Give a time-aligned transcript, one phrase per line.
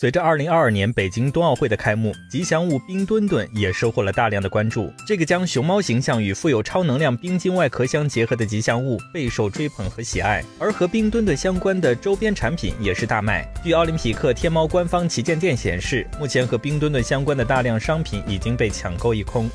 [0.00, 4.92] 随着2022年北京冬奥会的开幕，吉祥物冰墩墩也收获了大量的关注。
[5.04, 13.44] 这个将熊猫形象与富有超能量冰晶外壳相结合的吉祥物备受追捧和喜爱，而和冰墩墩相关的周边产品也是大卖。
[13.60, 19.50] 据奥林匹克天猫官方旗舰店显示，目前和冰墩墩相关的大量商品已经被抢购一空。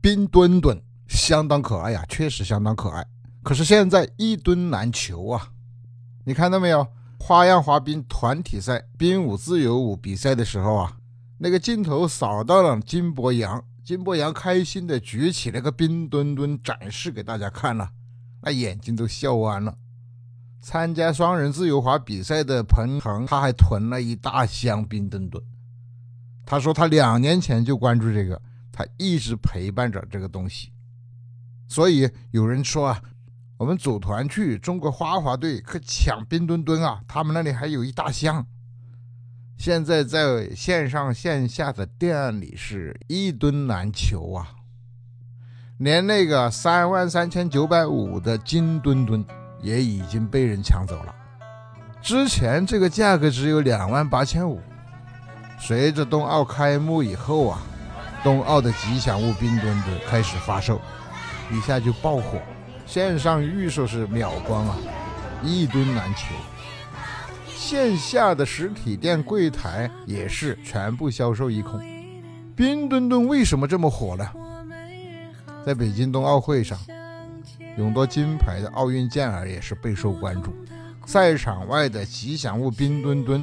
[0.00, 0.76] 冰墩墩
[1.06, 3.06] 相当可爱呀，确实相当可爱。
[3.44, 5.50] 可是现在一墩难求啊，
[6.26, 6.84] 你看到没有？
[7.24, 10.96] 花样滑冰团体赛冰舞自由舞比赛的时候啊，
[11.38, 17.88] 那个镜头扫到了金博洋，金博洋开心的举起那个冰墩墩展示给大家看了，
[18.40, 19.72] 那眼睛都笑弯了。
[20.60, 25.40] 参加双人自由滑比赛的彭恒，他还囤了一大箱冰墩墩。
[26.44, 30.72] 他说他两年前就关注这个，他一直陪伴着这个东西。
[31.68, 33.00] 所以有人说啊。
[33.62, 37.00] 我们组团去中国花滑队可抢冰墩墩啊！
[37.06, 38.44] 他们那里还有一大箱，
[39.56, 44.48] 现在在线上线下的店里是一吨难求啊！
[45.78, 49.24] 连那个三万三千九百五的金墩墩
[49.60, 51.14] 也已经被人抢走了。
[52.00, 54.60] 之前这个价格只有两万八千五，
[55.60, 57.62] 随着冬奥开幕以后啊，
[58.24, 60.80] 冬奥的吉祥物冰墩墩开始发售，
[61.52, 62.42] 一下就爆火。
[62.92, 64.76] 线上预售是秒光啊，
[65.42, 66.26] 一吨难求。
[67.48, 71.80] 线下的实体店柜台也是全部销售一空。
[72.54, 74.30] 冰墩墩为什么这么火呢？
[75.64, 76.78] 在北京冬奥会上，
[77.78, 80.54] 勇夺金牌的奥运健儿也是备受关注。
[81.06, 83.42] 赛场外的吉祥物冰墩墩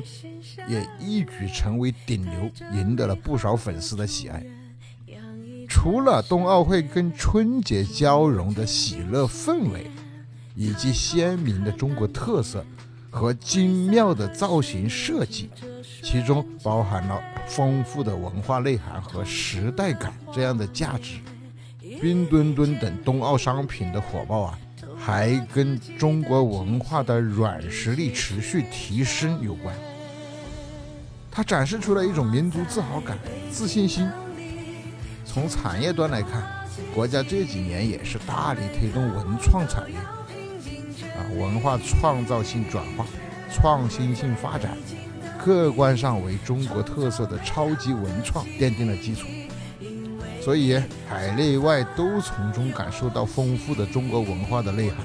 [0.67, 4.45] 也一举成为顶流，赢得了不少粉丝的喜爱。
[5.69, 9.89] 除了冬奥会跟春节交融的喜乐氛围，
[10.55, 12.65] 以及鲜明的中国特色
[13.11, 15.49] 和精妙的造型设计，
[16.03, 21.19] 其中包含了丰富的文化内涵和时代感这样的价值。
[22.01, 24.59] 冰墩墩等冬奥商品的火爆啊，
[24.97, 29.73] 还跟中国文化的软实力持续提升有关。
[31.31, 33.17] 它展示出了一种民族自豪感、
[33.51, 34.09] 自信心。
[35.31, 36.43] 从产业端来看，
[36.93, 43.05] 国家这几年也是大力推动文创产业，啊，文化创造性转化、
[43.53, 44.75] 创新性发展，
[45.37, 49.27] 客观上为中国特色的超级文创奠定了基础。
[50.41, 54.97] 所以，海内外都从中感受到丰富的中国文化的内涵，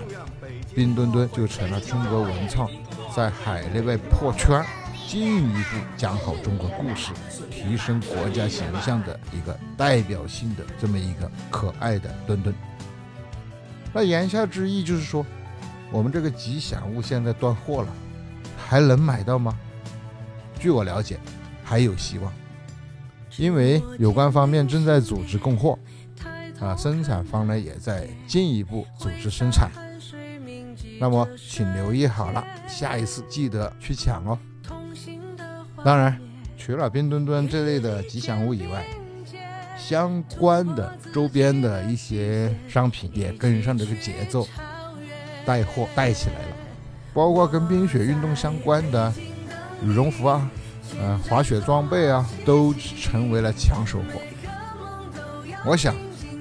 [0.74, 2.66] 冰墩墩就成了中国文创
[3.14, 4.64] 在海内外破圈。
[5.06, 7.12] 进一步讲好中国故事，
[7.50, 12.54] 提升国家形象的一个代表性的这么一个可爱的墩墩。
[13.93, 15.25] 那言下之意就是说，
[15.93, 17.88] 我们这个吉祥物现在断货了，
[18.56, 19.56] 还能买到吗？
[20.59, 21.19] 据我了解，
[21.62, 22.32] 还有希望，
[23.37, 25.78] 因为有关方面正在组织供货，
[26.60, 29.70] 啊，生产方呢也在进一步组织生产。
[30.98, 34.38] 那么，请留意好了，下一次记得去抢哦。
[35.84, 36.18] 当然，
[36.56, 38.86] 除了冰墩墩这类的吉祥物以外，
[39.76, 44.48] 相关的周边的一些商品也跟上这个节奏，
[45.44, 46.56] 带货带起来了。
[47.12, 49.12] 包括跟冰雪运动相关的
[49.84, 50.50] 羽绒服啊，
[50.98, 54.20] 呃，滑雪装备啊，都成为了抢手货。
[55.66, 55.94] 我想，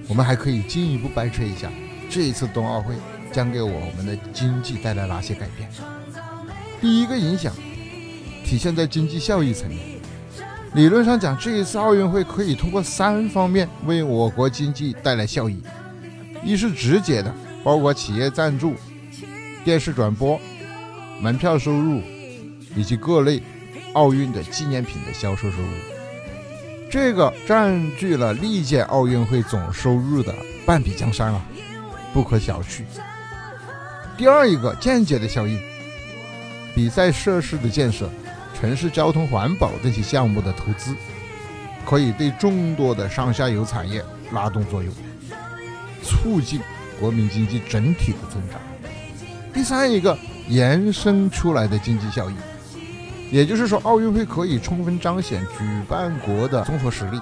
[0.08, 1.70] 我们还可以进一步掰扯一下，
[2.10, 2.96] 这一次冬奥会
[3.32, 5.70] 将给我们的经济带来哪些改变？
[6.80, 7.54] 第一个影响。
[8.44, 9.80] 体现在经济效益层面，
[10.76, 15.62] 理论上讲，这一次奥运会可以通过三方面为我国经济带来效益：
[16.44, 17.34] 一是直接的，
[17.64, 18.76] 包括企业赞助、
[19.64, 20.40] 电视转播、
[21.20, 22.02] 门票收入，
[22.76, 23.42] 以及各类
[23.94, 25.70] 奥运的纪念品的销售收入，
[26.92, 31.42] 这个占据了历届奥运会总收入的半壁江山啊，
[32.14, 32.82] 不可小觑。
[34.16, 35.60] 第二一个间接的效应，
[36.76, 38.08] 比赛设施的建设。
[38.54, 40.96] 城市交通、环保这些项目的投资，
[41.86, 44.94] 可以对众多的上下游产业拉动作用，
[46.02, 46.62] 促进
[47.00, 48.60] 国民经济整体的增长。
[49.54, 50.18] 第三一个
[50.48, 52.36] 延伸出来的经济效益，
[53.32, 57.20] 也就是说，奥运会可以充分彰显举办国的综合实力，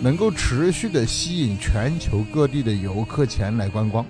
[0.00, 4.04] 能够持续的吸引全球各地的游客前来观光，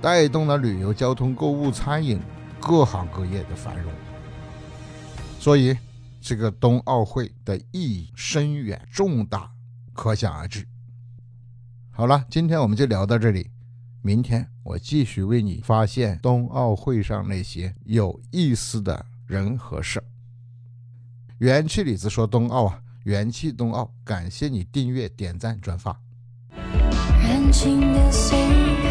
[0.00, 2.20] 带动了旅游、交通、购物、餐饮
[2.60, 3.92] 各行各业的繁荣。
[5.38, 5.74] 所以，
[6.20, 9.50] 这个冬奥会的意义深远重大，
[9.94, 10.66] 可想而知。
[11.90, 13.50] 好了，今天我们就聊到这里，
[14.02, 20.02] 明天我继续为你发现冬奥会上那些有意思的人和事。
[21.38, 25.98] 元气李子说冬奥啊，元气冬奥，感谢你订阅、点赞、转发。
[26.50, 28.90] 燃情的岁月，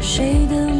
[0.00, 0.77] 谁的？